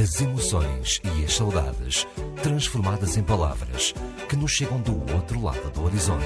[0.00, 2.06] As emoções e as saudades
[2.42, 3.92] transformadas em palavras
[4.30, 6.24] que nos chegam do outro lado do horizonte.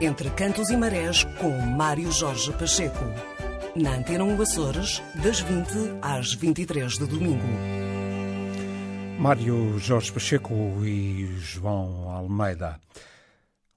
[0.00, 3.04] Entre Cantos e Marés, com Mário Jorge Pacheco.
[3.74, 7.48] Na Antena 1 Açores, das 20 às 23 de domingo.
[9.18, 10.54] Mário Jorge Pacheco
[10.84, 12.78] e João Almeida.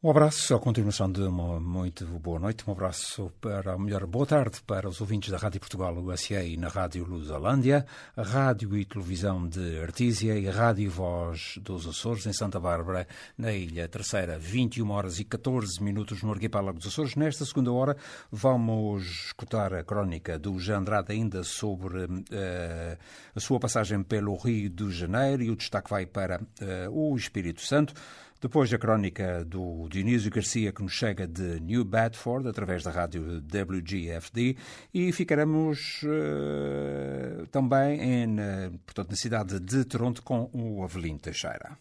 [0.05, 2.63] Um abraço, a continuação de uma muito boa noite.
[2.67, 6.67] Um abraço para, melhor, boa tarde para os ouvintes da Rádio Portugal USA e na
[6.67, 12.59] Rádio Lusalândia, a Rádio e Televisão de Artísia e Rádio Voz dos Açores em Santa
[12.59, 14.37] Bárbara, na Ilha Terceira.
[14.37, 17.15] 21 horas e 14 minutos no arquipélago dos Açores.
[17.15, 17.97] Nesta segunda hora
[18.31, 22.97] vamos escutar a crónica do Jean Andrade ainda sobre uh,
[23.35, 27.61] a sua passagem pelo Rio de Janeiro e o destaque vai para uh, o Espírito
[27.61, 27.95] Santo.
[28.45, 33.41] Depois a crónica do Dionísio Garcia, que nos chega de New Bedford, através da rádio
[33.41, 34.55] WGFD,
[34.93, 41.75] e ficaremos uh, também em, uh, portanto, na cidade de Toronto com o Avelino Teixeira.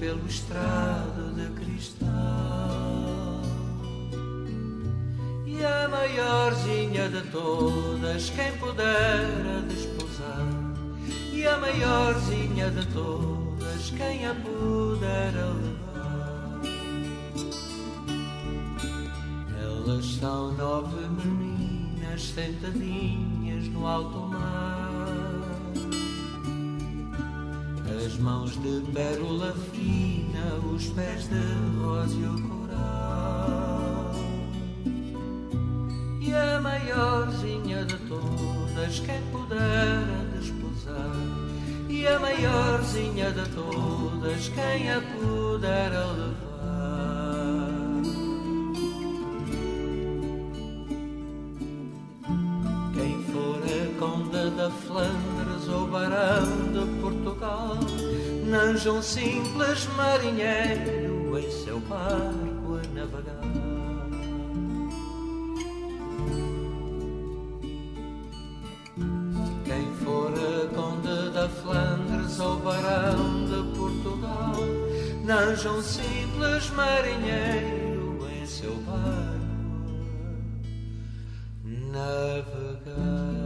[0.00, 2.08] Pelo estrado de cristal.
[5.46, 10.48] E a maiorzinha de todas, quem pudera desposar.
[11.32, 15.89] E a maiorzinha de todas, quem a pudera levar.
[20.20, 25.40] São nove meninas sentadinhas no alto mar
[28.06, 34.12] as mãos de pérola fina, os pés de róseo coral.
[36.20, 41.16] E a maiorzinha de todas, quem pudera desposar.
[41.88, 46.49] E a maiorzinha de todas, quem a pudera levar.
[59.02, 63.40] Simples marinheiro em seu barco a navegar.
[69.64, 74.56] Quem for a conde da Flandres ou barão de Portugal,
[75.24, 79.00] nanja um simples marinheiro em seu barco
[81.64, 83.39] a navegar.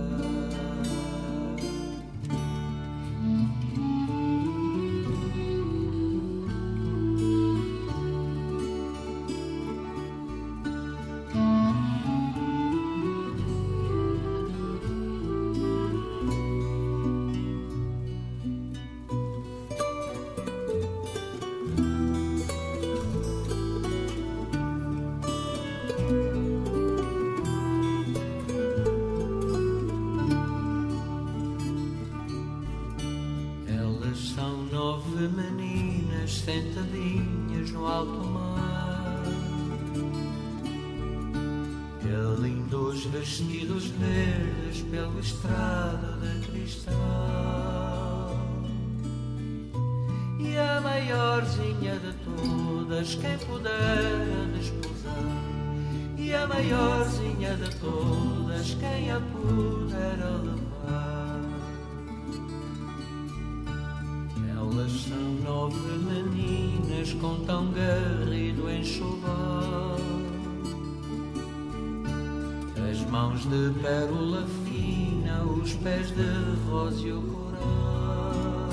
[73.55, 76.27] De pérola fina, os pés de
[76.69, 78.69] róseo coral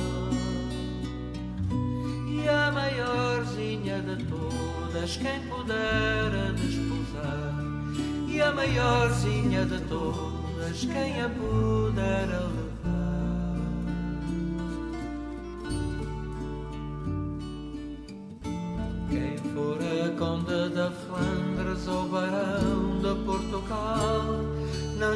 [2.27, 7.53] e a maiorzinha de todas quem pudera desposar
[8.27, 12.60] e a maiorzinha de todas quem a pudera levar.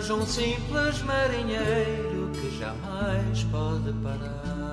[0.07, 4.65] Não um simples marinheiro que jamais pode parar.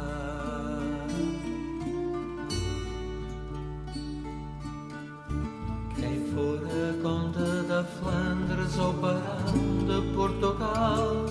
[7.98, 11.26] Flandres ou barão de Portugal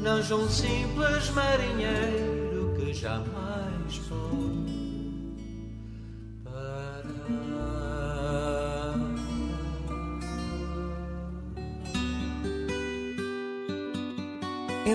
[0.00, 4.69] não sou um simples marinheiro que jamais foi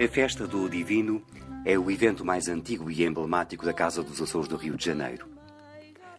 [0.00, 1.20] A Festa do Divino
[1.64, 5.26] é o evento mais antigo e emblemático da Casa dos Açores do Rio de Janeiro.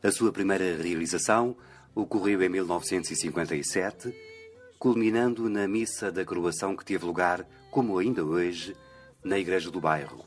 [0.03, 1.55] A sua primeira realização
[1.95, 4.13] ocorreu em 1957,
[4.77, 8.75] culminando na missa da coroação que teve lugar, como ainda hoje,
[9.23, 10.25] na Igreja do Bairro,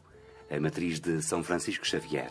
[0.51, 2.31] a matriz de São Francisco Xavier.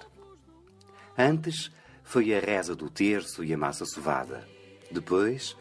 [1.15, 1.71] Antes
[2.03, 4.47] foi a reza do terço e a massa sovada.
[4.89, 5.55] Depois,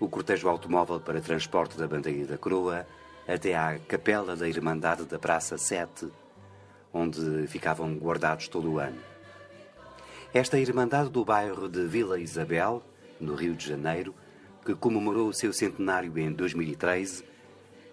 [0.00, 2.84] o cortejo automóvel para transporte da bandeira da coroa
[3.26, 6.08] até à capela da Irmandade da Praça 7,
[6.92, 8.98] onde ficavam guardados todo o ano.
[10.32, 12.82] Esta Irmandade do bairro de Vila Isabel,
[13.20, 14.14] no Rio de Janeiro,
[14.64, 17.24] que comemorou o seu centenário em 2013,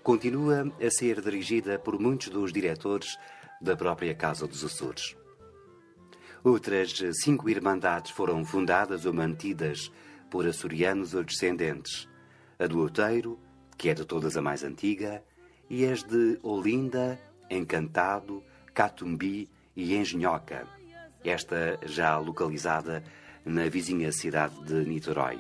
[0.03, 3.18] continua a ser dirigida por muitos dos diretores
[3.62, 5.15] da própria Casa dos Açores.
[6.44, 6.94] Outras
[7.24, 9.89] cinco irmandades foram fundadas ou mantidas
[10.29, 12.09] por açorianos ou descendentes.
[12.59, 13.39] A do Outeiro,
[13.77, 15.23] que é de todas a mais antiga,
[15.69, 18.43] e as de Olinda, Encantado,
[18.73, 20.67] Catumbi e Engenhoca,
[21.23, 23.03] esta já localizada
[23.45, 25.39] na vizinha cidade de Niterói.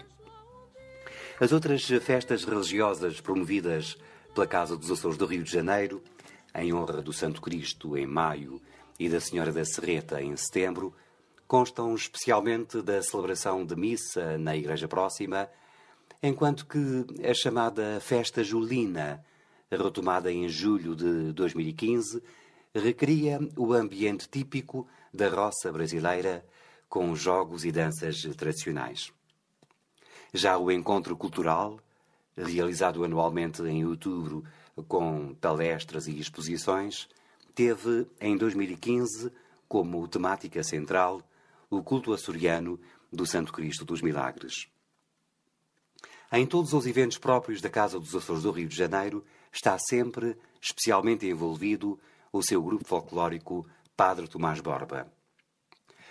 [1.39, 3.97] As outras festas religiosas promovidas
[4.33, 6.01] pela Casa dos Açores do Rio de Janeiro,
[6.55, 8.61] em honra do Santo Cristo em maio
[8.99, 10.93] e da Senhora da Serreta em setembro,
[11.47, 15.49] constam especialmente da celebração de missa na igreja próxima,
[16.23, 19.23] enquanto que a chamada Festa Julina,
[19.69, 22.23] retomada em julho de 2015,
[22.73, 26.45] recria o ambiente típico da roça brasileira
[26.87, 29.11] com jogos e danças tradicionais.
[30.33, 31.77] Já o encontro cultural,
[32.37, 34.45] realizado anualmente em outubro
[34.87, 37.09] com palestras e exposições,
[37.53, 39.29] teve em 2015
[39.67, 41.21] como temática central
[41.69, 42.79] o culto açoriano
[43.11, 44.72] do Santo Cristo dos Milagres.
[46.35, 50.35] Em todos os eventos próprios da Casa dos Açores do Rio de Janeiro está sempre
[50.59, 51.99] especialmente envolvido
[52.31, 55.13] o seu grupo folclórico Padre Tomás Borba.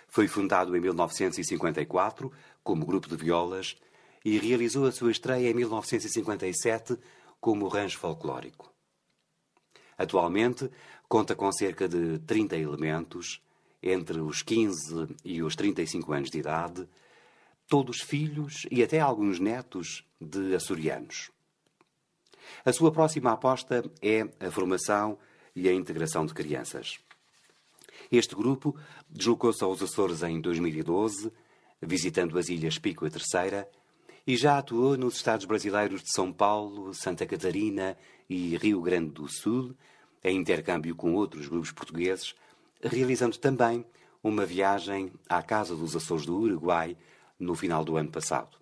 [0.06, 2.30] Foi fundado em 1954
[2.62, 3.76] como grupo de violas
[4.24, 6.96] e realizou a sua estreia em 1957
[7.40, 8.72] como rancho folclórico.
[9.98, 10.70] Atualmente
[11.08, 13.42] conta com cerca de 30 elementos,
[13.82, 16.88] entre os 15 e os 35 anos de idade,
[17.72, 21.30] todos filhos e até alguns netos de açorianos.
[22.66, 25.16] A sua próxima aposta é a formação
[25.56, 26.98] e a integração de crianças.
[28.10, 28.76] Este grupo
[29.08, 31.32] deslocou-se aos Açores em 2012,
[31.80, 33.66] visitando as ilhas Pico e Terceira,
[34.26, 37.96] e já atuou nos estados brasileiros de São Paulo, Santa Catarina
[38.28, 39.74] e Rio Grande do Sul,
[40.22, 42.34] em intercâmbio com outros grupos portugueses,
[42.82, 43.82] realizando também
[44.22, 46.98] uma viagem à Casa dos Açores do Uruguai
[47.42, 48.56] no final do ano passado.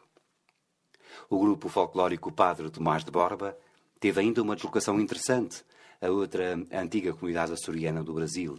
[1.28, 3.56] O grupo folclórico Padre Tomás de Borba
[4.00, 5.62] teve ainda uma deslocação interessante
[6.00, 8.58] a outra antiga comunidade açoriana do Brasil,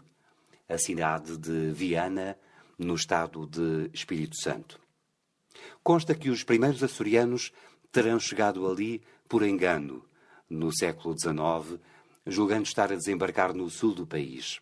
[0.69, 2.37] a cidade de Viana,
[2.77, 4.79] no estado de Espírito Santo.
[5.83, 7.51] Consta que os primeiros açorianos
[7.91, 10.05] terão chegado ali por engano,
[10.49, 11.79] no século XIX,
[12.25, 14.59] julgando estar a desembarcar no sul do país.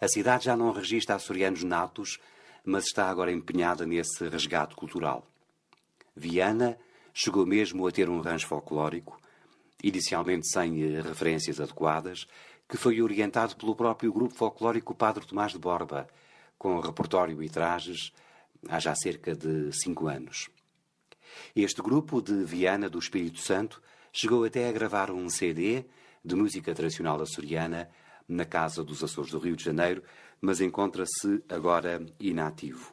[0.00, 2.18] A cidade já não registra açorianos natos
[2.64, 5.26] mas está agora empenhada nesse resgate cultural.
[6.14, 6.78] Viana
[7.12, 9.20] chegou mesmo a ter um rancho folclórico,
[9.82, 12.26] inicialmente sem eh, referências adequadas,
[12.68, 16.08] que foi orientado pelo próprio grupo folclórico Padre Tomás de Borba,
[16.58, 18.12] com repertório e trajes
[18.68, 20.48] há já cerca de cinco anos.
[21.56, 25.84] Este grupo de Viana do Espírito Santo chegou até a gravar um CD
[26.24, 27.90] de música tradicional açoriana
[28.28, 30.02] na Casa dos Açores do Rio de Janeiro,
[30.42, 32.92] mas encontra-se agora inativo.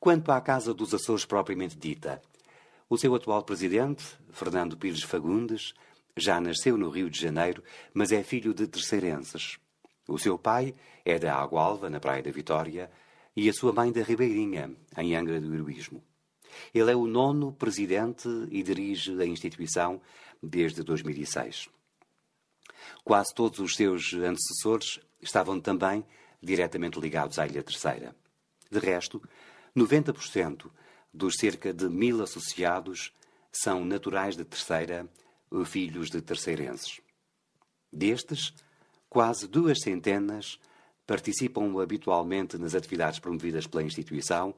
[0.00, 2.20] Quanto à Casa dos Açores propriamente dita,
[2.88, 5.74] o seu atual presidente, Fernando Pires Fagundes,
[6.16, 7.62] já nasceu no Rio de Janeiro,
[7.92, 9.58] mas é filho de terceirenses.
[10.08, 12.90] O seu pai é da Água Alva, na Praia da Vitória,
[13.36, 16.02] e a sua mãe da Ribeirinha, em Angra do Heroísmo.
[16.72, 20.00] Ele é o nono presidente e dirige a instituição
[20.42, 21.68] desde 2006.
[23.02, 26.04] Quase todos os seus antecessores estavam também
[26.42, 28.14] diretamente ligados à Ilha Terceira.
[28.70, 29.22] De resto,
[29.76, 30.70] 90%
[31.12, 33.12] dos cerca de mil associados
[33.50, 35.08] são naturais de Terceira,
[35.64, 37.00] filhos de terceirenses.
[37.92, 38.52] Destes,
[39.08, 40.58] quase duas centenas
[41.06, 44.54] participam habitualmente nas atividades promovidas pela instituição,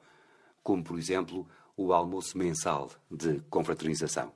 [0.62, 1.46] como, por exemplo,
[1.76, 4.32] o almoço mensal de confraternização.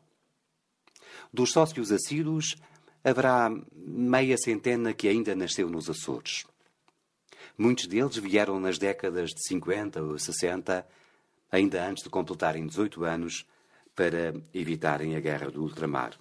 [1.32, 2.56] Dos sócios assíduos,
[3.02, 6.44] haverá meia centena que ainda nasceu nos Açores.
[7.56, 10.86] Muitos deles vieram nas décadas de 50 ou 60,
[11.50, 13.46] ainda antes de completarem 18 anos,
[13.94, 16.18] para evitarem a guerra do ultramar.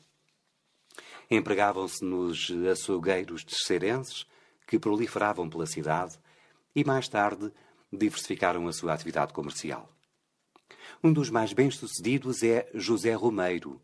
[1.30, 4.26] Empregavam-se nos açougueiros terceirenses,
[4.68, 6.20] que proliferavam pela cidade,
[6.76, 7.52] e mais tarde
[7.92, 9.90] diversificaram a sua atividade comercial.
[11.04, 13.82] Um dos mais bem-sucedidos é José Romeiro,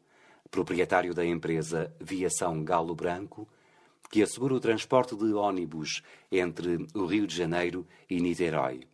[0.50, 3.48] proprietário da empresa Viação Galo Branco,
[4.10, 8.88] que assegura o transporte de ônibus entre o Rio de Janeiro e Niterói.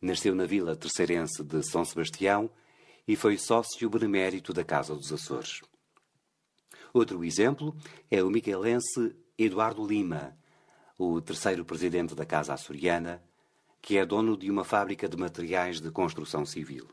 [0.00, 2.50] Nasceu na vila terceirense de São Sebastião
[3.06, 5.60] e foi sócio benemérito da Casa dos Açores.
[6.92, 7.76] Outro exemplo
[8.10, 10.36] é o miquelense Eduardo Lima,
[10.98, 13.22] o terceiro presidente da Casa Açoriana,
[13.80, 16.88] que é dono de uma fábrica de materiais de construção civil.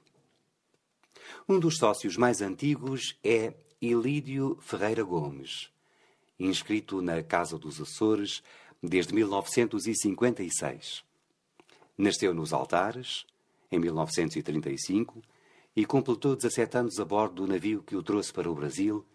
[1.48, 5.70] Um dos sócios mais antigos é Ilídio Ferreira Gomes,
[6.40, 8.44] inscrito na Casa dos Açores
[8.82, 11.04] desde 1956.
[11.98, 13.26] Nasceu nos Altares,
[13.72, 15.22] em 1935,
[15.76, 19.06] e completou 17 anos a bordo do navio que o trouxe para o Brasil,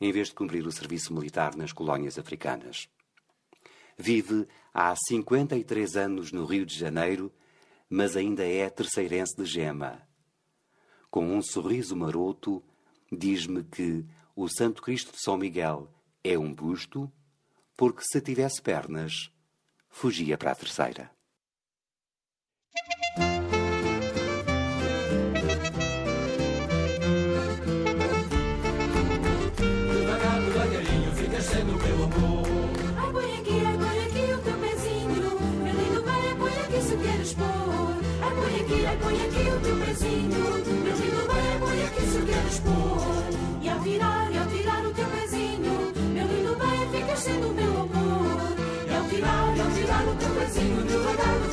[0.00, 2.88] em vez de cumprir o serviço militar nas colónias africanas.
[3.96, 7.32] Vive há 53 anos no Rio de Janeiro,
[7.88, 10.09] mas ainda é terceirense de gema.
[11.10, 12.62] Com um sorriso maroto,
[13.10, 15.88] diz-me que o Santo Cristo de São Miguel
[16.22, 17.12] é um busto,
[17.76, 19.32] porque se tivesse pernas,
[19.88, 21.10] fugia para a terceira.
[50.52, 51.49] Tirar o teu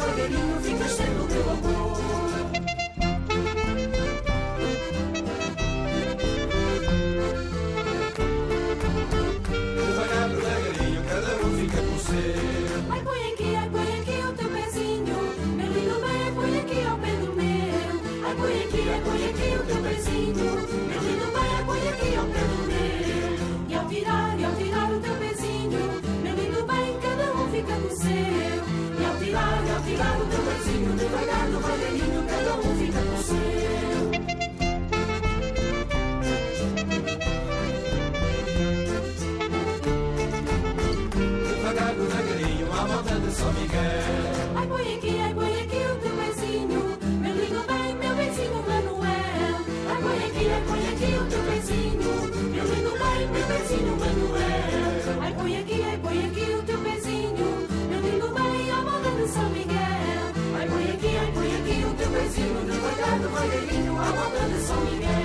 [43.78, 44.56] Miguel.
[44.56, 46.98] Ai, põe aqui, ai, põe aqui o teu pezinho.
[47.22, 49.58] Meu lindo bem, meu benzinho Manuel.
[49.90, 52.12] Ai, põe aqui, ai, põe aqui o teu pezinho.
[52.54, 55.22] Meu lindo bem, meu benzinho Manuel.
[55.22, 57.48] Ai, põe aqui, ai, põe aqui o teu pezinho.
[57.90, 60.24] Meu lindo bem, à volta de São Miguel.
[60.58, 62.66] Ai, põe aqui, ai, põe aqui o teu pezinho.
[62.66, 65.17] Devagar, devagarinho, à volta de São Miguel.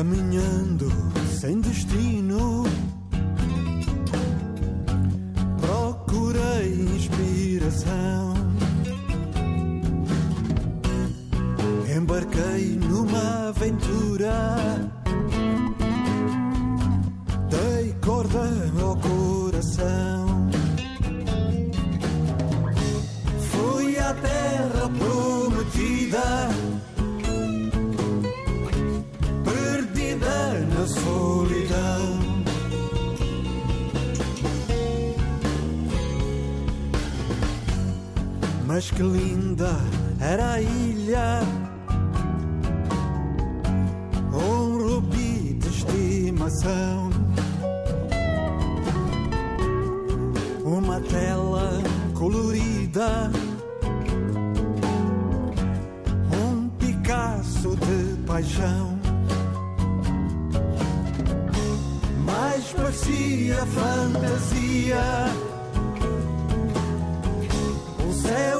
[0.00, 0.90] Caminhando
[1.38, 2.19] sem destino,
[38.90, 39.76] Mas que linda
[40.20, 41.40] era a ilha.
[44.32, 47.10] Um rubi de estimação.
[50.64, 51.82] Uma tela
[52.14, 53.30] colorida.
[56.32, 58.98] Um Picasso de paixão.
[62.24, 65.04] Mais parecia fantasia.
[68.08, 68.59] O céu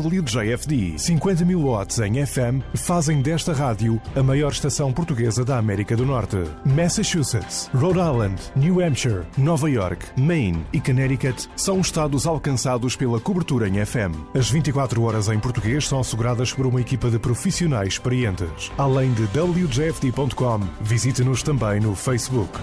[0.00, 5.94] WJFD 50 mil watts em FM fazem desta rádio a maior estação portuguesa da América
[5.94, 6.38] do Norte.
[6.64, 13.68] Massachusetts, Rhode Island, New Hampshire, Nova York, Maine e Connecticut são estados alcançados pela cobertura
[13.68, 14.16] em FM.
[14.34, 18.72] As 24 horas em português são asseguradas por uma equipa de profissionais experientes.
[18.78, 22.58] Além de WJFD.com, visite-nos também no Facebook.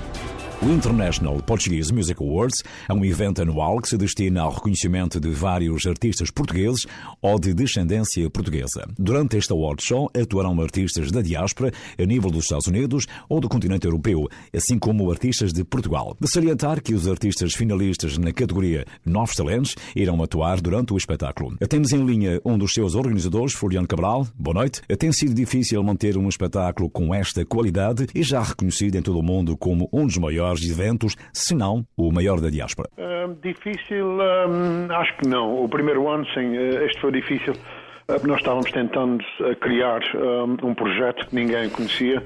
[0.62, 5.30] O International Portuguese Music Awards é um evento anual que se destina ao reconhecimento de
[5.30, 6.86] vários artistas portugueses
[7.22, 8.86] ou de descendência portuguesa.
[9.00, 13.48] Durante este award show atuarão artistas da diáspora a nível dos Estados Unidos ou do
[13.48, 16.17] continente europeu, assim como artistas de Portugal.
[16.19, 21.56] De salientar que os artistas finalistas na categoria Novos Talentos irão atuar durante o espetáculo.
[21.69, 24.28] Temos em linha um dos seus organizadores, Floriano Cabral.
[24.38, 24.82] Boa noite.
[24.98, 29.24] Tem sido difícil manter um espetáculo com esta qualidade e já reconhecido em todo o
[29.24, 32.89] mundo como um dos maiores eventos, se não o maior da diáspora.
[32.97, 35.63] Uh, difícil, um, acho que não.
[35.63, 37.53] O primeiro ano, sim, uh, este foi difícil.
[37.53, 42.23] Uh, nós estávamos tentando uh, criar um, um projeto que ninguém conhecia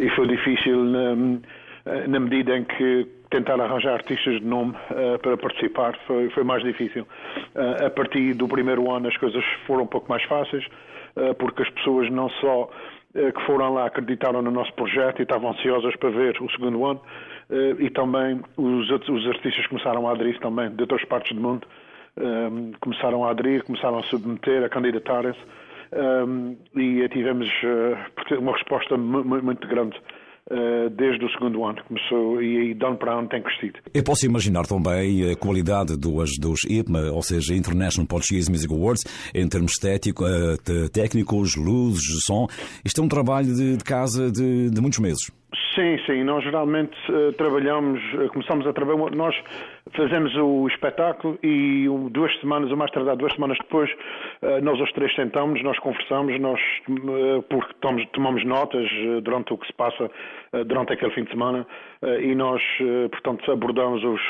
[0.00, 1.40] e foi difícil um, uh,
[2.08, 6.62] na medida em que tentar arranjar artistas de nome uh, para participar foi, foi mais
[6.62, 7.06] difícil.
[7.54, 10.64] Uh, a partir do primeiro ano as coisas foram um pouco mais fáceis,
[11.16, 12.70] uh, porque as pessoas não só
[13.14, 17.00] que foram lá acreditaram no nosso projeto e estavam ansiosas para ver o segundo ano,
[17.78, 21.66] e também os, os artistas começaram a aderir também de outras partes do mundo,
[22.18, 25.40] um, começaram a aderir, começaram a submeter, a candidatarem-se,
[26.26, 29.98] um, e tivemos uh, uma resposta muito grande
[30.96, 33.78] desde o segundo ano que começou e aí de ano para ano tem crescido.
[33.92, 39.04] Eu posso imaginar também a qualidade dos, dos IPMA, ou seja, International Portuguese Music Awards,
[39.34, 42.46] em termos estético, uh, técnicos, luzes, som.
[42.84, 45.30] Isto é um trabalho de, de casa de, de muitos meses.
[45.74, 46.24] Sim, sim.
[46.24, 48.00] Nós geralmente uh, trabalhamos,
[48.32, 49.34] começamos a trabalhar, nós
[49.96, 54.92] fazemos o espetáculo e duas semanas, ou mais tardar duas semanas depois, uh, nós os
[54.92, 56.60] três sentamos, nós conversamos, nós
[57.48, 58.88] porque tomamos, tomamos notas
[59.22, 60.10] durante o que se passa
[60.66, 61.66] durante aquele fim de semana
[62.20, 62.62] e nós,
[63.10, 64.20] portanto, abordamos os,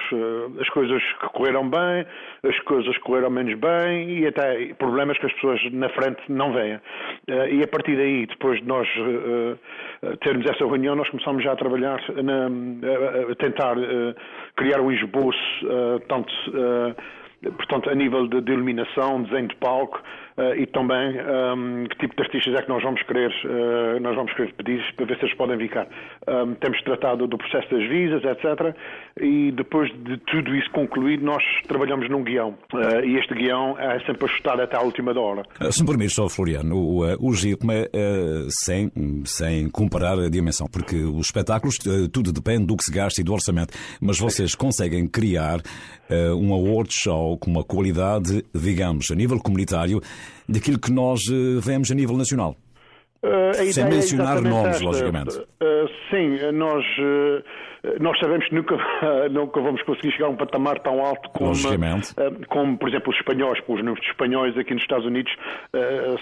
[0.61, 2.07] as coisas que correram bem,
[2.42, 6.53] as coisas que correram menos bem e até problemas que as pessoas na frente não
[6.53, 6.81] veem.
[7.51, 8.88] E a partir daí, depois de nós
[10.23, 12.47] termos essa reunião, nós começamos já a trabalhar, na,
[13.31, 13.77] a tentar
[14.57, 15.38] criar um esboço,
[16.08, 16.32] tanto
[17.56, 20.02] portanto, a nível de, de iluminação, desenho de palco,
[20.57, 24.33] e também um, que tipo de artistas é que nós vamos querer, uh, nós vamos
[24.35, 25.88] querer pedir para ver se eles podem ficar.
[26.29, 28.77] Um, temos tratado do processo das visas, etc.
[29.20, 32.57] E depois de tudo isso concluído, nós trabalhamos num guião.
[32.72, 35.42] Uh, e este guião é sempre ajustado até à última hora.
[35.72, 37.88] Se me permite, só Floriano, o, o GIPMA,
[38.48, 38.92] sem,
[39.24, 41.77] sem comparar a dimensão, porque os espetáculos,
[42.12, 45.61] tudo depende do que se gasta e do orçamento, mas vocês conseguem criar
[46.11, 50.01] um award show com uma qualidade, digamos, a nível comunitário,
[50.48, 52.56] daquilo que nós uh, vemos a nível nacional.
[53.22, 54.84] Uh, Sem é mencionar nomes, esta.
[54.84, 55.38] logicamente.
[55.38, 56.84] Uh, sim, nós,
[58.00, 58.76] nós sabemos que nunca,
[59.30, 61.52] nunca vamos conseguir chegar a um patamar tão alto como,
[62.48, 65.32] como por exemplo, os espanhóis, os números de espanhóis aqui nos Estados Unidos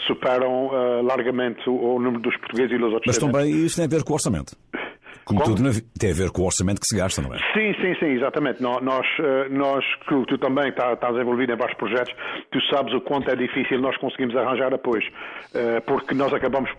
[0.06, 0.70] superam
[1.04, 3.06] largamente o, número dos portugueses e dos outros.
[3.06, 4.56] Mas também isso tem a ver com o orçamento.
[5.26, 7.38] Como, Como, tudo tem a ver com o orçamento que se gasta, não é?
[7.52, 8.62] Sim, sim, sim, exatamente.
[8.62, 12.14] Nós, eh, nós que tu também tá, estás envolvido em vários projetos,
[12.52, 15.04] tu sabes o quanto é difícil nós conseguimos arranjar apoios.
[15.52, 16.70] Eh, porque nós acabamos,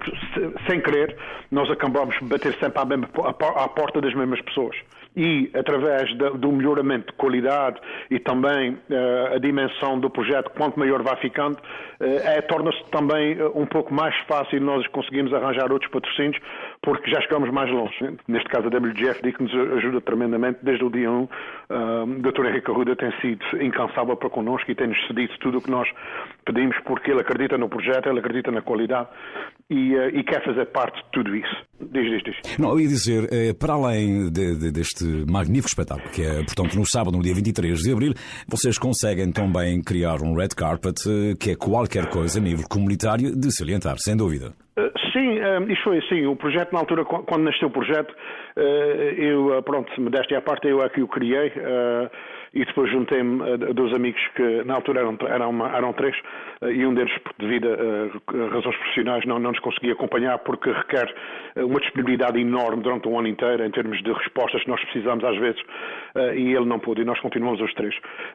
[0.65, 1.17] sem querer,
[1.51, 4.77] nós acabamos bater sempre à, mesma, à porta das mesmas pessoas
[5.17, 7.81] e através do melhoramento de qualidade
[8.11, 13.35] e também uh, a dimensão do projeto, quanto maior vai ficando, uh, é, torna-se também
[13.55, 16.37] um pouco mais fácil nós conseguirmos arranjar outros patrocínios,
[16.87, 17.93] porque já chegamos mais longe.
[18.29, 21.21] Neste caso, a WGF que nos ajuda tremendamente desde o dia 1.
[21.21, 21.27] Uh,
[22.03, 22.45] o Dr.
[22.45, 25.85] Henrique Arruda tem sido incansável para connosco e tem-nos cedido tudo o que nós
[26.45, 29.09] pedimos, porque ele acredita no projeto, ele acredita na qualidade
[29.69, 31.57] e, uh, e quer fazer parte de tudo isso.
[31.91, 32.57] Diz, diz, diz.
[32.57, 36.73] Não, eu ia dizer, eh, para além de, de, deste magnífico espetáculo, que é, portanto,
[36.75, 38.13] no sábado, no dia 23 de abril,
[38.47, 43.35] vocês conseguem também criar um red carpet, eh, que é qualquer coisa a nível comunitário
[43.35, 44.53] de salientar, sem dúvida.
[45.11, 46.25] Sim, um, isto foi assim.
[46.27, 50.83] O projeto, na altura, quando nasceu o projeto, uh, eu, pronto, modéstia à parte, eu
[50.83, 51.51] é que o criei.
[52.57, 56.15] E depois juntei-me a dois amigos que na altura eram, eram, eram três
[56.61, 61.13] eh, e um deles, devido a razões profissionais, não, não nos conseguia acompanhar porque requer
[61.55, 65.23] eh, uma disponibilidade enorme durante um ano inteiro em termos de respostas que nós precisamos
[65.23, 65.61] às vezes
[66.15, 67.93] eh, e ele não pôde e nós continuamos os três.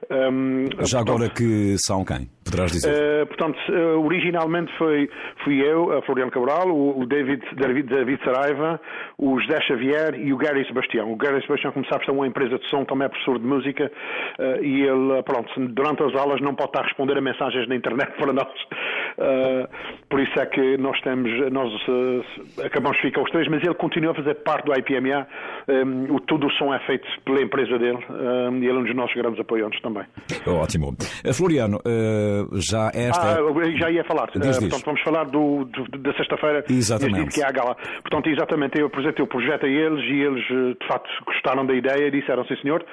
[0.09, 2.29] Um, Já portanto, agora que são quem?
[2.45, 2.93] Poderás dizer?
[2.93, 3.59] Uh, portanto,
[4.05, 5.09] originalmente foi,
[5.43, 8.81] fui eu, a Floriano Cabral, o, David, David, David Saraiva,
[9.17, 11.11] o José Xavier e o Gary Sebastião.
[11.11, 13.91] O Gary Sebastião, como sabes, é uma empresa de som, também é professor de música
[14.39, 17.75] uh, e ele, pronto, durante as aulas não pode estar a responder a mensagens na
[17.75, 18.53] internet para nós.
[19.19, 19.69] Uh,
[20.09, 23.75] por isso é que nós temos, nós uh, acabamos de ficar os três, mas ele
[23.75, 25.27] continua a fazer parte do IPMA.
[25.69, 28.85] Um, o, todo o som é feito pela empresa dele um, e ele é um
[28.85, 30.05] dos nossos grandes apoiantes também.
[30.47, 30.95] Ótimo.
[31.33, 31.81] Floriano,
[32.55, 33.39] já esta.
[33.39, 34.31] Ah, já ia falar.
[34.35, 34.59] Diz, diz.
[34.59, 36.65] Portanto, vamos falar do, do da sexta-feira.
[36.69, 37.35] Exatamente.
[37.35, 37.77] Que é a gala.
[38.03, 42.09] Portanto, exatamente, eu apresentei o projeto a eles e eles, de facto, gostaram da ideia
[42.09, 42.85] e disseram, sim senhor,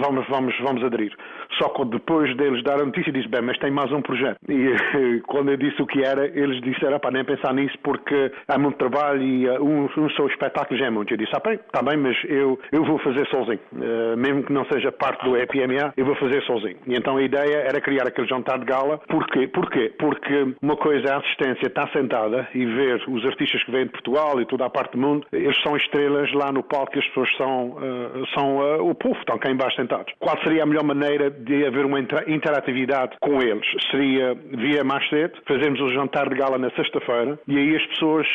[0.00, 1.12] vamos, vamos, vamos aderir.
[1.58, 4.38] Só que depois deles dar a notícia, disse, bem, mas tem mais um projeto.
[4.48, 8.58] E quando eu disse o que era, eles disseram, para nem pensar nisso porque há
[8.58, 11.12] muito trabalho e uh, um, um só espetáculo já é muito.
[11.12, 13.60] Eu disse, ah, bem, está bem, mas eu, eu vou fazer sozinho.
[13.72, 16.76] Uh, mesmo que não seja parte do EPMA, eu vou fazer sozinho.
[16.86, 18.98] E então a ideia era criar aquele jantar de gala.
[19.08, 19.48] Porquê?
[19.48, 19.92] Porquê?
[19.98, 23.92] Porque uma coisa é a assistência estar sentada e ver os artistas que vêm de
[23.92, 27.06] Portugal e toda a parte do mundo, eles são estrelas lá no palco e as
[27.08, 30.12] pessoas são, uh, são uh, o povo, estão cá embaixo sentados.
[30.18, 33.66] Qual seria a melhor maneira de haver uma interatividade com eles?
[33.90, 38.26] Seria via mais cedo, fazermos o jantar de gala na sexta-feira e aí as pessoas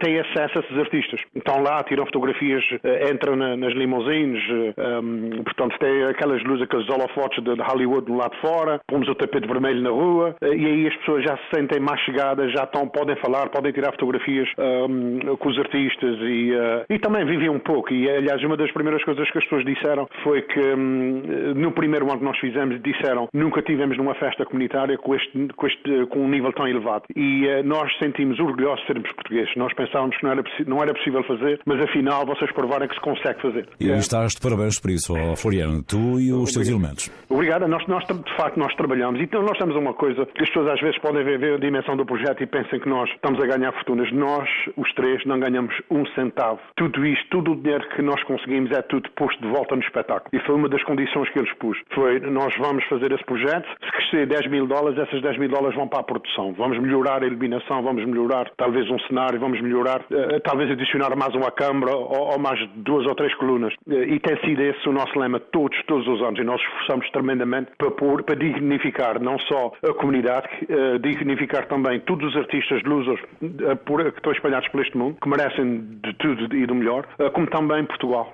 [0.00, 1.20] têm acesso a esses artistas.
[1.34, 6.62] Estão lá, tiram fotografias, uh, entram na, nas limousines, uh, um, portanto tem aquelas luzes,
[6.62, 10.66] aqueles holofotes de, de Hollywood lado de fora, pomos o tapete vermelho na rua e
[10.66, 14.48] aí as pessoas já se sentem mais chegadas, já estão, podem falar, podem tirar fotografias
[14.58, 16.52] um, com os artistas e,
[16.88, 17.92] e também vivem um pouco.
[17.92, 22.08] E aliás, uma das primeiras coisas que as pessoas disseram foi que um, no primeiro
[22.10, 26.20] ano que nós fizemos, disseram nunca tivemos numa festa comunitária com este, com este com
[26.20, 27.04] um nível tão elevado.
[27.14, 29.54] E uh, nós sentimos orgulhosos de sermos portugueses.
[29.56, 33.00] Nós pensávamos que não era, não era possível fazer, mas afinal vocês provaram que se
[33.00, 33.68] consegue fazer.
[33.78, 33.96] E é.
[33.96, 37.10] estás de parabéns por isso, Floriano, tu e os teus elementos.
[37.28, 37.66] Obrigado.
[37.68, 39.20] Nós, nós, de facto, nós trabalhamos.
[39.20, 41.96] Então nós temos uma coisa que as pessoas às vezes podem ver, ver a dimensão
[41.96, 44.10] do projeto e pensam que nós estamos a ganhar fortunas.
[44.12, 46.60] Nós, os três, não ganhamos um centavo.
[46.76, 50.30] Tudo isto, todo o dinheiro que nós conseguimos é tudo posto de volta no espetáculo.
[50.32, 51.78] E foi uma das condições que eles pus.
[51.94, 55.76] Foi, nós vamos fazer esse projeto, se oferecer 10 mil dólares, essas 10 mil dólares
[55.76, 56.52] vão para a produção.
[56.54, 61.34] Vamos melhorar a iluminação, vamos melhorar talvez um cenário, vamos melhorar, uh, talvez adicionar mais
[61.34, 63.72] uma câmara ou, ou, mais duas ou três colunas.
[63.86, 66.40] Uh, e tem sido esse o nosso lema todos, todos os anos.
[66.40, 72.00] E nós esforçamos tremendamente para, pôr, para dignificar não só a comunidade, uh, dignificar também
[72.00, 76.66] todos os artistas losers que estão espalhados por este mundo, que merecem de tudo e
[76.66, 78.32] do melhor, como também Portugal.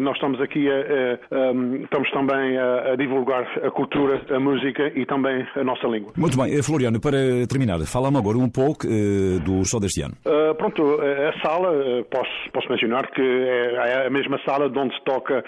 [0.00, 4.92] nós estamos aqui a, a, um, estamos também a, a divulgar a cultura, a música
[4.94, 6.12] e também a nossa língua.
[6.16, 6.62] Muito bem.
[6.62, 10.14] Floriano, para terminar, fala-me agora um pouco uh, do show deste ano.
[10.24, 14.78] Uh, pronto, a sala, uh, posso, posso mencionar que é, é, a mesma sala de
[14.78, 15.44] onde toca,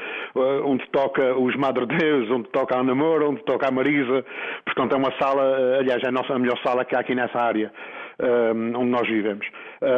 [0.64, 4.24] onde toca os Madre Deus, onde toca a Namor, onde toca a Marisa.
[4.64, 7.38] Portanto, é uma sala, aliás, é a nossa a melhor sala que há aqui nessa
[7.38, 7.72] área.
[8.74, 9.46] onde nós vivemos.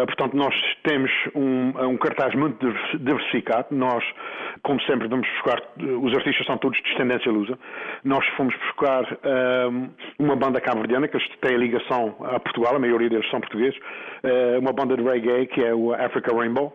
[0.07, 2.59] portanto, nós temos um, um cartaz muito
[2.99, 3.69] diversificado.
[3.71, 4.05] Nós
[4.63, 5.63] como sempre, vamos buscar,
[6.03, 7.59] os artistas são todos de descendência lusa.
[8.05, 9.05] Nós fomos buscar
[9.71, 13.79] um, uma banda cabo-verdiana, que tem ligação a Portugal, a maioria deles são portugueses,
[14.59, 16.75] uma banda de reggae, que é o Africa Rainbow.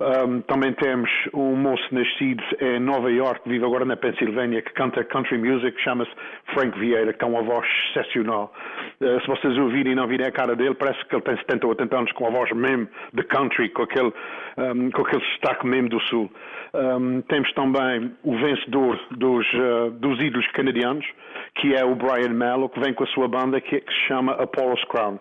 [0.00, 5.04] Um, também temos um moço nascido em Nova York, vive agora na Pensilvânia, que canta
[5.04, 6.10] country music, chama-se
[6.52, 8.52] Frank Vieira, que tem uma voz excepcional.
[9.00, 11.66] Uh, se vocês ouvirem e não virem a cara dele, parece que ele tem 70
[11.66, 14.12] ou 80 anos com a voz mesmo de country, com aquele,
[14.58, 16.30] um, com aquele sotaque mesmo do Sul.
[16.74, 21.06] Um, temos também o vencedor dos, uh, dos ídolos canadianos,
[21.54, 24.32] que é o Brian Mello, que vem com a sua banda que, que se chama
[24.32, 25.18] Apollo's Crown.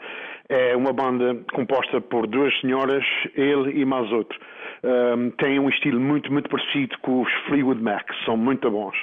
[0.49, 3.03] É uma banda composta por duas senhoras,
[3.35, 4.37] ele e mais outro.
[4.83, 8.95] Um, tem um estilo muito, muito parecido com os Fleetwood Mac, são muito bons.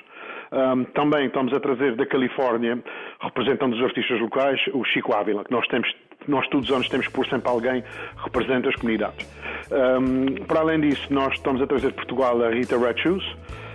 [0.53, 2.79] Um, também estamos a trazer da Califórnia,
[3.20, 5.88] representando os artistas locais, o Chico Ávila, que nós temos
[6.29, 7.88] nós todos os anos temos pôr sempre alguém que
[8.24, 9.26] represente as comunidades.
[9.70, 13.24] Um, para além disso, nós estamos a trazer de Portugal a Rita Red Shoes,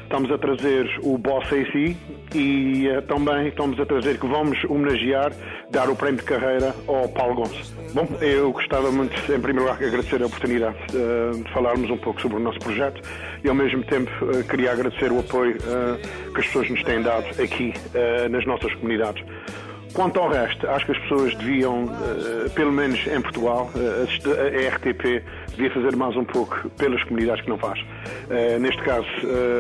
[0.06, 1.96] estamos a trazer o Boss AC
[2.34, 5.32] e uh, também estamos a trazer que vamos homenagear,
[5.72, 7.74] dar o prémio de carreira ao Paulo Gonçalves.
[7.94, 11.98] Bom, eu gostava muito, em primeiro lugar, de agradecer a oportunidade uh, de falarmos um
[11.98, 13.02] pouco sobre o nosso projeto
[13.44, 17.26] e, ao mesmo tempo, uh, queria agradecer o apoio que as pessoas nos têm dado
[17.42, 17.74] aqui
[18.30, 19.24] nas nossas comunidades.
[19.94, 21.86] Quanto ao resto, acho que as pessoas deviam,
[22.54, 25.24] pelo menos em Portugal, a RTP
[25.56, 27.80] devia fazer mais um pouco pelas comunidades que não faz.
[28.60, 29.08] neste caso,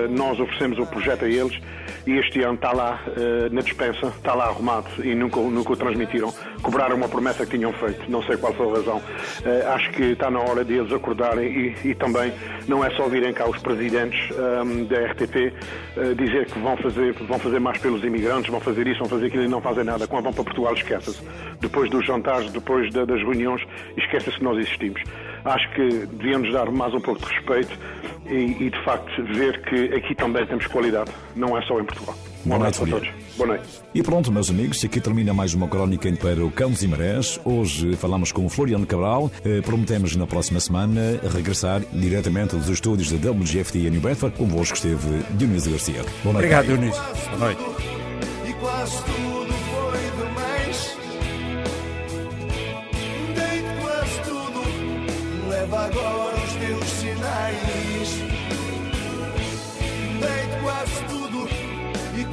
[0.09, 1.59] nós oferecemos o projeto a eles
[2.07, 5.75] e este ano está lá uh, na dispensa, está lá arrumado e nunca, nunca o
[5.75, 6.31] transmitiram.
[6.61, 8.97] Cobraram uma promessa que tinham feito, não sei qual foi a razão.
[8.97, 12.31] Uh, acho que está na hora de eles acordarem e, e também
[12.67, 15.53] não é só virem cá os presidentes um, ehm, da RTP
[15.97, 19.27] uh, dizer que vão fazer, vão fazer mais pelos imigrantes, vão fazer isso, vão fazer
[19.27, 20.07] aquilo e não fazem nada.
[20.07, 21.21] Quando vão para Portugal, esquecem-se.
[21.59, 23.63] Depois dos jantares, depois das reuniões,
[23.97, 25.01] esquecem-se que nós existimos.
[25.45, 27.77] Acho que devíamos dar mais um pouco de respeito
[28.25, 32.15] e, e, de facto ver que aqui também temos qualidade, não é só em Portugal.
[32.43, 33.09] Boa noite, a todos.
[33.37, 33.63] Boa noite.
[33.93, 37.39] E pronto, meus amigos, aqui termina mais uma crónica para o Campos e Marés.
[37.43, 39.31] Hoje falamos com o Floriano Cabral.
[39.43, 44.37] Eh, prometemos na próxima semana regressar diretamente dos estúdios da WGFT em New Bedford.
[44.37, 46.03] Convosco esteve Dionísio Garcia.
[46.23, 46.35] Boa noite.
[46.35, 47.03] Obrigado, Dionísio.
[47.31, 47.61] Boa noite.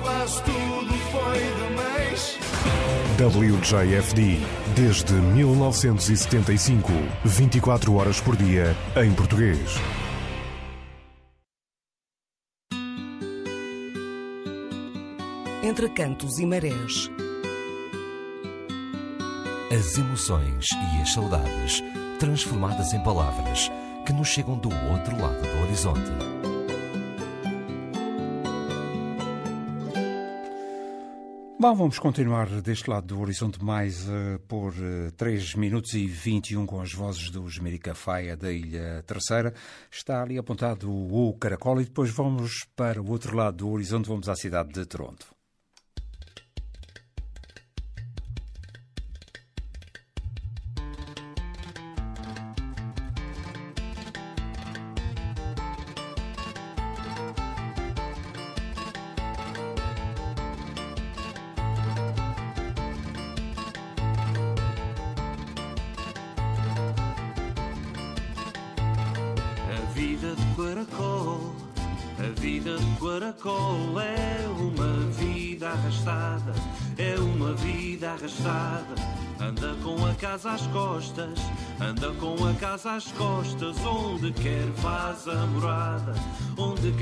[0.03, 1.39] Quase tudo foi
[1.69, 2.39] demais.
[3.19, 4.39] WJFD,
[4.75, 6.91] desde 1975,
[7.25, 9.77] 24 horas por dia, em português.
[15.63, 17.09] Entre cantos e marés.
[19.73, 21.83] As emoções e as saudades
[22.19, 23.71] transformadas em palavras
[24.05, 26.32] que nos chegam do outro lado do horizonte.
[31.63, 36.67] Bom, vamos continuar deste lado do horizonte mais uh, por uh, 3 minutos e 21
[36.67, 39.55] com as vozes do Jmerica Faia da Ilha Terceira.
[39.89, 44.29] Está ali apontado o Caracol e depois vamos para o outro lado do horizonte, vamos
[44.29, 45.25] à cidade de Toronto.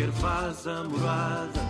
[0.00, 1.60] quer faz a morada.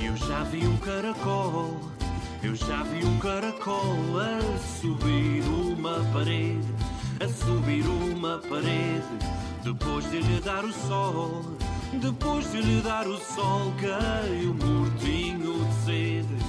[0.00, 1.80] Eu já vi um caracol,
[2.40, 6.68] eu já vi um caracol a subir uma parede,
[7.18, 9.02] a subir uma parede,
[9.64, 11.42] depois de lhe dar o sol.
[12.00, 16.45] Depois de lhe dar o sol, caiu mortinho de sede.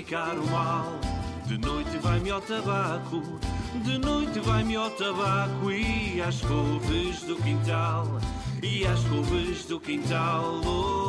[0.00, 1.00] O mal.
[1.46, 3.22] De noite vai-me ao tabaco,
[3.82, 8.06] de noite vai-me ao tabaco e às couves do quintal,
[8.62, 10.60] e às couves do quintal.
[10.64, 11.07] Oh.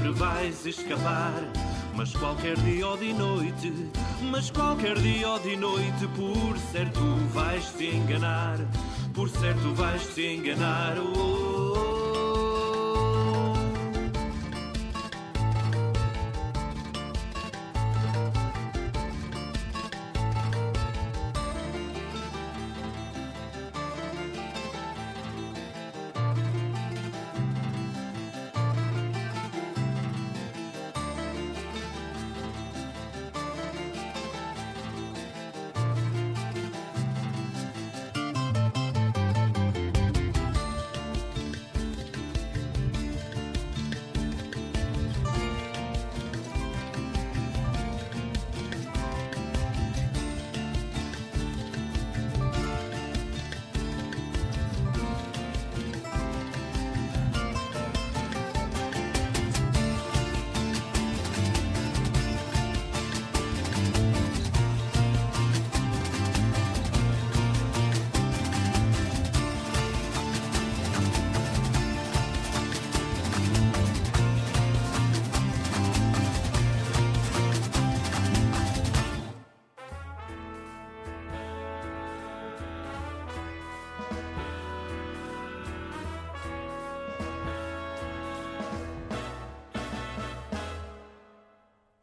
[0.00, 1.32] Sempre vais escapar.
[1.94, 3.72] Mas qualquer dia ou de noite,
[4.30, 7.00] mas qualquer dia ou de noite, por certo
[7.32, 8.58] vais te enganar,
[9.12, 10.94] por certo vais te enganar.
[10.98, 11.49] Oh.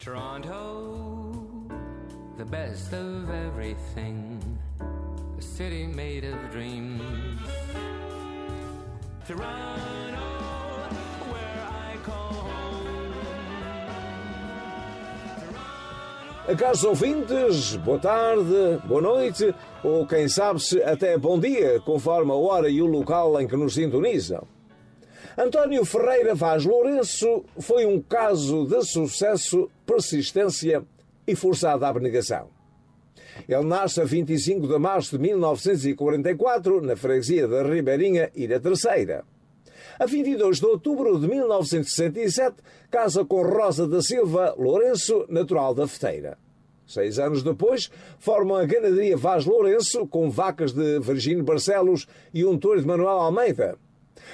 [0.07, 1.35] Toronto,
[2.37, 4.39] the best of everything,
[5.37, 7.01] a city made of dreams.
[9.27, 10.29] Toronto,
[11.29, 12.33] where I call
[16.47, 16.55] home.
[16.55, 22.35] Caros ouvintes, boa tarde, boa noite, ou quem sabe se até bom dia, conforme a
[22.35, 24.47] hora e o local em que nos sintonizam.
[25.39, 30.83] António Ferreira Vaz Lourenço foi um caso de sucesso, persistência
[31.27, 32.49] e forçada abnegação.
[33.47, 39.25] Ele nasce a 25 de março de 1944, na freguesia da Ribeirinha, Ilha Terceira.
[39.99, 42.55] A 22 de outubro de 1967,
[42.89, 46.39] casa com Rosa da Silva Lourenço, natural da Feteira.
[46.87, 52.57] Seis anos depois, formam a ganaderia Vaz Lourenço, com vacas de Virgínio Barcelos e um
[52.57, 53.77] touro de Manuel Almeida.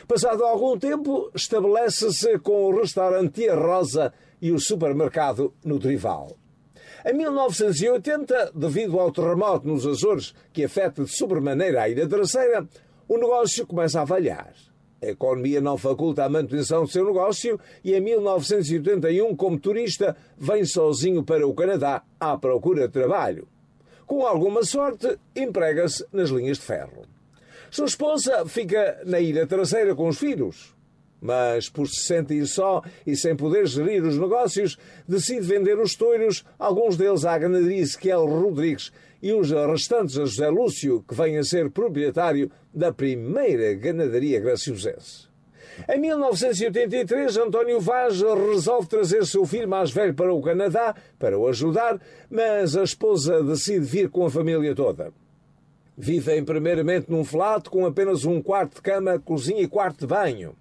[0.08, 6.36] Passado algum tempo, estabelece-se com o restaurante Tia Rosa e o supermercado no Trival.
[7.06, 12.68] Em 1980, devido ao terremoto nos Açores, que afeta de sobremaneira a Ilha Terceira,
[13.08, 14.54] o negócio começa a falhar.
[15.02, 20.64] A economia não faculta a manutenção do seu negócio e em 1981, como turista, vem
[20.64, 23.46] sozinho para o Canadá à procura de trabalho.
[24.06, 27.13] Com alguma sorte, emprega-se nas linhas de ferro.
[27.74, 30.76] Sua esposa fica na ilha traseira com os filhos,
[31.20, 36.46] mas por se sentir só e sem poder gerir os negócios, decide vender os touros,
[36.60, 38.92] alguns deles à ganaderia Ezequiel Rodrigues
[39.24, 45.28] e os restantes a José Lúcio, que vem a ser proprietário da primeira ganadaria graciosense.
[45.90, 51.48] Em 1983, António Vaz resolve trazer seu filho mais velho para o Canadá para o
[51.48, 52.00] ajudar,
[52.30, 55.12] mas a esposa decide vir com a família toda.
[55.96, 60.56] Vivem primeiramente num flat com apenas um quarto de cama, cozinha e quarto de banho.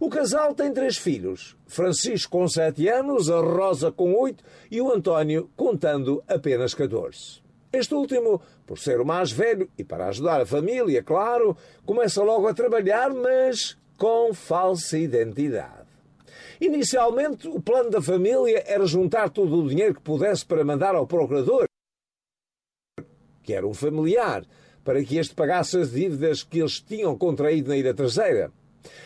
[0.00, 4.90] O casal tem três filhos: Francisco com sete anos, a Rosa com oito e o
[4.90, 7.42] António contando apenas 14.
[7.70, 12.48] Este último, por ser o mais velho e para ajudar a família, claro, começa logo
[12.48, 15.88] a trabalhar, mas com falsa identidade.
[16.58, 21.06] Inicialmente, o plano da família era juntar todo o dinheiro que pudesse para mandar ao
[21.06, 21.67] procurador,
[23.48, 24.44] que era um familiar,
[24.84, 28.52] para que este pagasse as dívidas que eles tinham contraído na ilha terceira.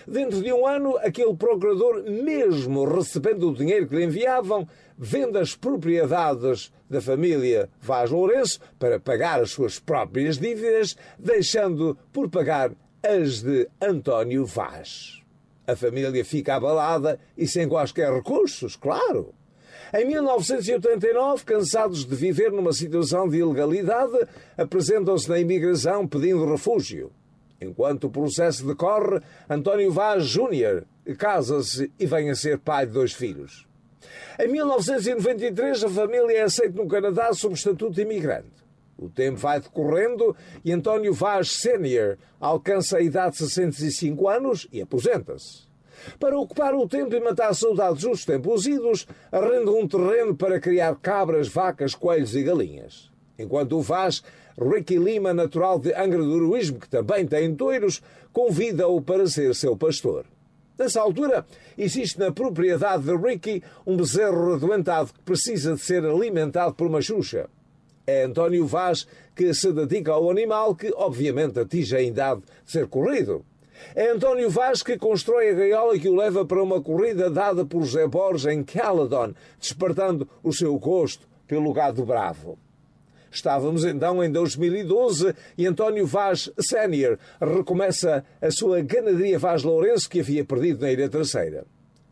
[0.05, 4.66] Dentro de um ano, aquele procurador, mesmo recebendo o dinheiro que lhe enviavam,
[4.99, 12.28] vende as propriedades da família Vaz Lourenço para pagar as suas próprias dívidas, deixando por
[12.28, 15.22] pagar as de António Vaz.
[15.68, 19.32] A família fica abalada e sem quaisquer recursos, claro.
[19.95, 24.26] Em 1989, cansados de viver numa situação de ilegalidade,
[24.57, 27.12] apresentam-se na imigração pedindo refúgio.
[27.61, 29.20] Enquanto o processo decorre,
[29.51, 30.86] António Vaz Júnior
[31.18, 33.68] casa-se e vem a ser pai de dois filhos.
[34.40, 38.62] Em 1993, a família é aceita no Canadá sob estatuto de imigrante.
[38.97, 40.34] O tempo vai decorrendo
[40.64, 45.72] e António Vaz Sênior alcança a idade de 65 anos e aposenta-se.
[46.18, 50.96] Para ocupar o tempo e matar saudades dos tempos idos, arrenda um terreno para criar
[50.96, 53.11] cabras, vacas, coelhos e galinhas.
[53.38, 54.22] Enquanto o Vaz,
[54.59, 59.76] Ricky Lima, natural de Angra do Heroísmo, que também tem toiros, convida-o para ser seu
[59.76, 60.26] pastor.
[60.78, 61.46] Nessa altura,
[61.76, 67.03] existe na propriedade de Ricky um bezerro adoentado que precisa de ser alimentado por uma
[67.03, 67.48] xuxa.
[68.07, 72.88] É António Vaz que se dedica ao animal que, obviamente, atinge a idade de ser
[72.88, 73.44] corrido.
[73.95, 77.85] É António Vaz que constrói a gaiola que o leva para uma corrida dada por
[77.85, 82.59] José Borges em Caledon, despertando o seu gosto pelo gado bravo.
[83.30, 90.20] Estávamos então em 2012 e António Vaz Sénior recomeça a sua ganaderia Vaz Lourenço que
[90.20, 91.64] havia perdido na Ilha Terceira.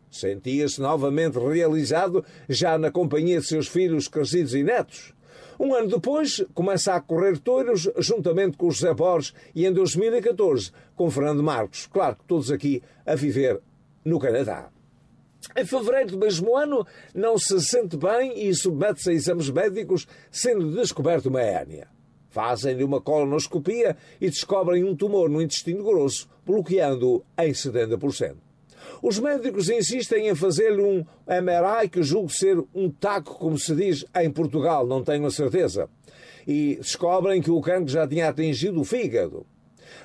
[0.09, 5.13] Sentia-se novamente realizado já na companhia de seus filhos crescidos e netos.
[5.63, 11.11] Um ano depois, começa a correr touros juntamente com José Borges e em 2014 com
[11.11, 11.85] Fernando Marcos.
[11.85, 13.61] Claro que todos aqui a viver
[14.03, 14.71] no Canadá.
[15.55, 16.83] Em fevereiro do mesmo ano,
[17.13, 21.87] não se sente bem e submete-se a exames médicos, sendo descoberto uma hérnia.
[22.31, 28.50] Fazem-lhe uma colonoscopia e descobrem um tumor no intestino grosso, bloqueando-o em 70%.
[29.01, 34.05] Os médicos insistem em fazer-lhe um MRI que julgo ser um taco, como se diz
[34.15, 35.89] em Portugal, não tenho a certeza.
[36.47, 39.45] E descobrem que o cancro já tinha atingido o fígado.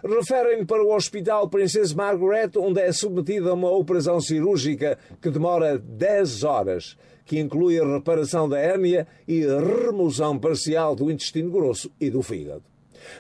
[0.02, 5.78] Referem-no para o Hospital Princesa Margaret, onde é submetido a uma operação cirúrgica que demora
[5.78, 11.90] 10 horas, que inclui a reparação da hérnia e a remoção parcial do intestino grosso
[12.00, 12.64] e do fígado.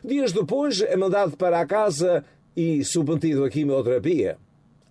[0.02, 2.24] Dias depois é mandado para a casa
[2.56, 4.38] e submetido a quimioterapia.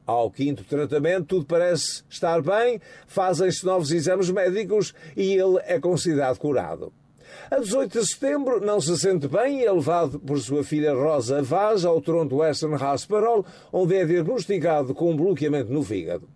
[0.06, 6.38] Ao quinto tratamento, tudo parece estar bem, fazem-se novos exames médicos e ele é considerado
[6.38, 6.94] curado.
[7.50, 11.42] A 18 de setembro, não se sente bem e é levado por sua filha Rosa
[11.42, 16.30] Vaz ao Toronto Western Hospital, onde é diagnosticado com um bloqueamento no fígado.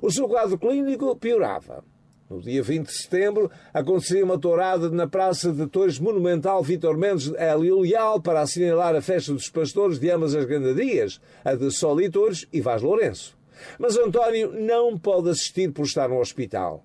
[0.00, 1.84] O seu quadro clínico piorava.
[2.28, 7.32] No dia 20 de setembro, acontecia uma tourada na Praça de Torres Monumental Vitor Mendes
[7.34, 11.98] Hélio Leal para assinalar a festa dos pastores de ambas as gandadias, a de Sol
[12.02, 13.34] e Torres e Vaz Lourenço.
[13.78, 16.84] Mas António não pode assistir por estar no hospital.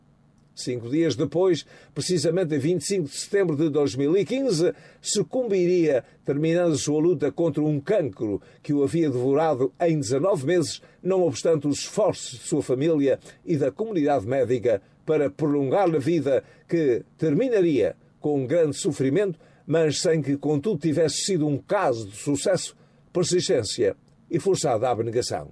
[0.56, 7.64] Cinco dias depois, precisamente em 25 de setembro de 2015, sucumbiria, terminando sua luta contra
[7.64, 12.62] um cancro que o havia devorado em 19 meses, não obstante os esforços de sua
[12.62, 19.40] família e da comunidade médica para prolongar a vida que terminaria com um grande sofrimento,
[19.66, 22.76] mas sem que, contudo, tivesse sido um caso de sucesso,
[23.12, 23.96] persistência
[24.30, 25.52] e forçada abnegação.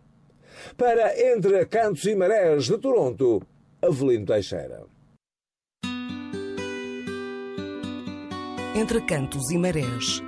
[0.77, 3.41] Para Entre Cantos e Marés de Toronto,
[3.81, 4.85] Avelino Teixeira.
[8.75, 10.21] Entre Cantos e Marés.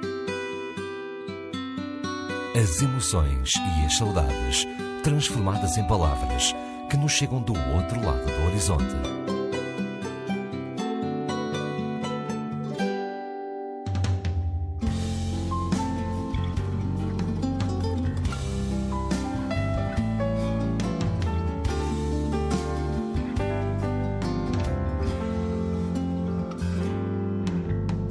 [2.55, 4.67] As emoções e as saudades
[5.03, 6.53] transformadas em palavras
[6.93, 8.85] que nos chegam do outro lado do horizonte.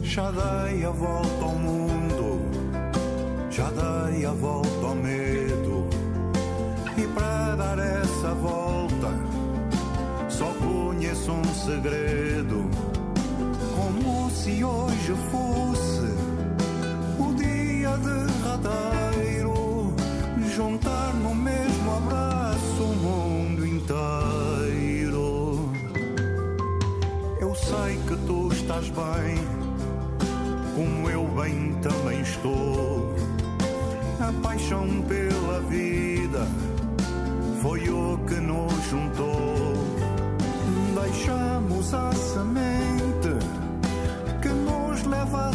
[0.02, 2.40] Já dei a volta ao mundo,
[3.48, 5.88] já dei a volta ao medo.
[6.98, 8.61] E para dar essa volta,
[10.42, 12.68] só conheço um segredo.
[13.76, 16.08] Como se hoje fosse
[17.16, 19.94] o dia derradeiro,
[20.56, 25.70] juntar no mesmo abraço o mundo inteiro.
[27.40, 29.38] Eu sei que tu estás bem
[30.74, 33.14] como eu bem também estou.
[34.18, 36.48] A paixão pela vida
[37.60, 39.61] foi o que nos juntou.
[41.90, 43.28] A semente
[44.40, 45.52] que nos leva a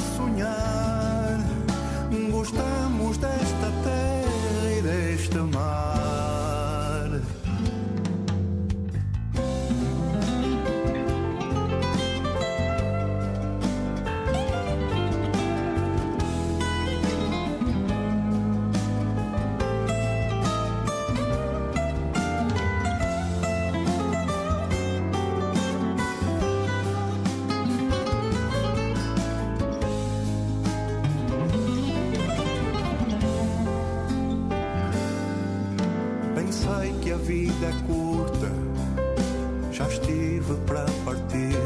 [37.28, 38.49] vida é curta,
[39.73, 41.57] já estive para partir.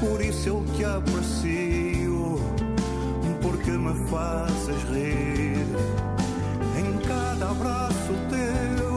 [0.00, 2.40] Por isso eu te aprecio,
[3.42, 5.66] porque me fazes rir.
[6.78, 8.87] Em cada abraço teu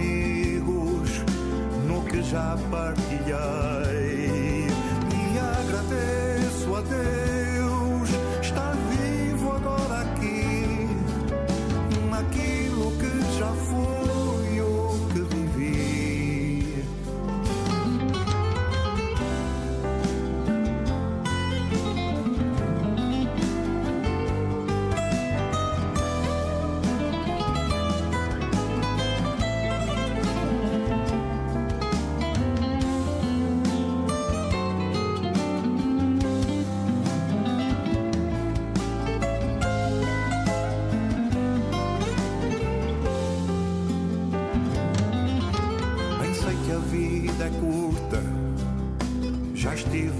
[0.00, 1.22] amigos,
[1.86, 3.89] no que já partilhei.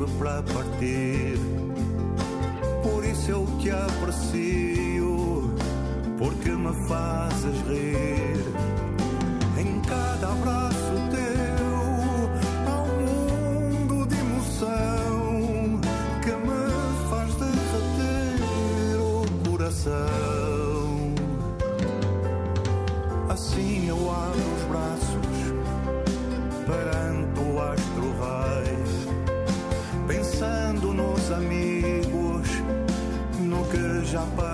[0.00, 1.38] Estive para partir.
[2.82, 5.54] Por isso eu te aprecio,
[6.18, 7.89] porque me fazes rir.
[34.10, 34.49] Já partilhei.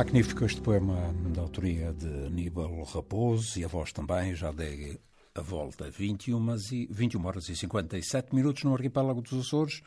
[0.00, 4.98] Magnífico este poema da autoria de Aníbal Raposo e a voz também, já dei
[5.34, 9.82] a volta 21, e, 21 horas e 57 minutos no arquipélago dos Açores.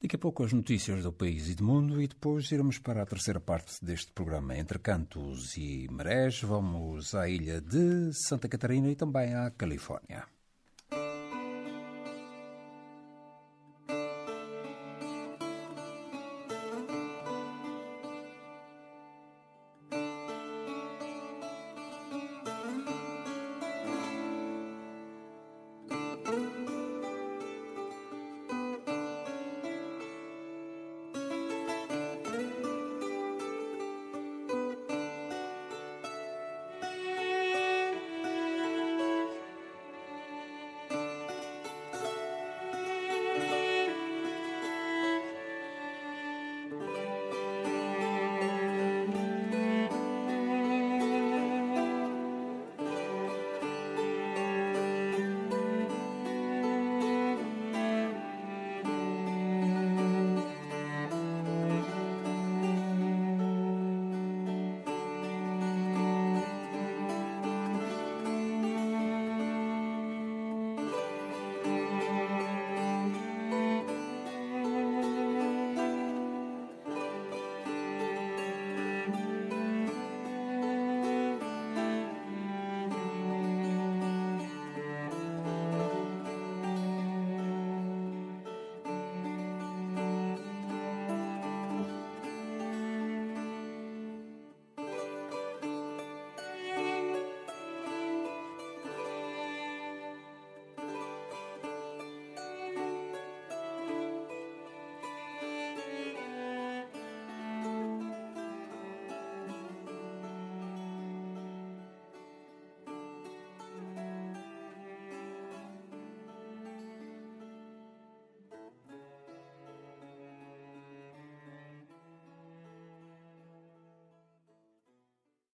[0.00, 3.06] Daqui a pouco as notícias do país e do mundo e depois iremos para a
[3.06, 4.56] terceira parte deste programa.
[4.56, 10.33] Entre Cantos e Marés, vamos à ilha de Santa Catarina e também à Califórnia.